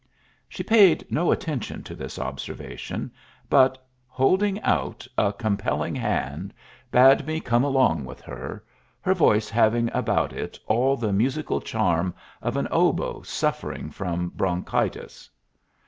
[0.49, 3.11] She paid no attention to this observation,
[3.51, 6.55] but, holding out a compelling hand,
[6.89, 8.65] bade me come along with her,
[9.01, 15.29] her voice having about it all the musical charm of an oboe suffering from bronchitis.